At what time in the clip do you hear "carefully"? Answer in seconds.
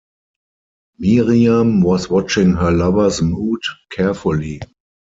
3.91-4.59